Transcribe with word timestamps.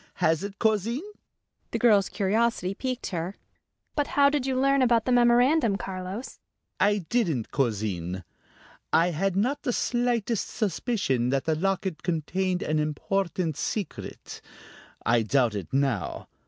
Has 0.15 0.43
it, 0.43 0.57
cousin?" 0.57 1.03
The 1.69 1.77
girl's 1.77 2.09
curiosity 2.09 2.73
piqued 2.73 3.11
her. 3.11 3.35
"But 3.95 4.07
how 4.07 4.31
did 4.31 4.47
you 4.47 4.59
learn 4.59 4.81
about 4.81 5.05
the 5.05 5.11
memorandum, 5.11 5.75
Carlos?" 5.75 6.39
"I 6.79 7.05
didn't, 7.09 7.51
cousin. 7.51 8.23
I 8.91 9.11
had 9.11 9.35
not 9.35 9.61
the 9.61 9.71
slightest 9.71 10.47
suspicion 10.47 11.29
that 11.29 11.45
the 11.45 11.53
locket 11.55 12.01
contained 12.01 12.63
an 12.63 12.79
important 12.79 13.57
secret; 13.57 14.41
I 15.05 15.21
doubt 15.21 15.53
it 15.53 15.71
now. 15.71 16.27